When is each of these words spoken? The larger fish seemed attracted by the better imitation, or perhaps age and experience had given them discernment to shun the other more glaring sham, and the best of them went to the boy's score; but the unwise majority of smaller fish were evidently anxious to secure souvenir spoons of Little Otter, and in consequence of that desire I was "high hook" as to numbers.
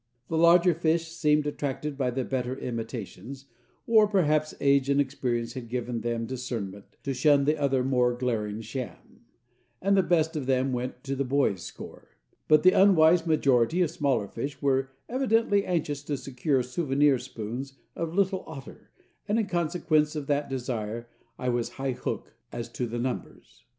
The 0.29 0.35
larger 0.35 0.73
fish 0.73 1.09
seemed 1.11 1.45
attracted 1.45 1.95
by 1.95 2.09
the 2.09 2.23
better 2.23 2.57
imitation, 2.57 3.35
or 3.85 4.07
perhaps 4.07 4.55
age 4.59 4.89
and 4.89 4.99
experience 4.99 5.53
had 5.53 5.69
given 5.69 6.01
them 6.01 6.25
discernment 6.25 6.85
to 7.03 7.13
shun 7.13 7.45
the 7.45 7.55
other 7.55 7.83
more 7.83 8.15
glaring 8.15 8.61
sham, 8.61 9.25
and 9.79 9.95
the 9.95 10.01
best 10.01 10.35
of 10.35 10.47
them 10.47 10.73
went 10.73 11.03
to 11.03 11.15
the 11.15 11.23
boy's 11.23 11.61
score; 11.61 12.17
but 12.47 12.63
the 12.63 12.71
unwise 12.71 13.27
majority 13.27 13.83
of 13.83 13.91
smaller 13.91 14.27
fish 14.27 14.59
were 14.59 14.89
evidently 15.07 15.63
anxious 15.67 16.01
to 16.05 16.17
secure 16.17 16.63
souvenir 16.63 17.19
spoons 17.19 17.73
of 17.95 18.15
Little 18.15 18.43
Otter, 18.47 18.89
and 19.27 19.37
in 19.37 19.45
consequence 19.45 20.15
of 20.15 20.25
that 20.25 20.49
desire 20.49 21.09
I 21.37 21.49
was 21.49 21.73
"high 21.77 21.91
hook" 21.91 22.33
as 22.51 22.69
to 22.69 22.87
numbers. 22.89 23.65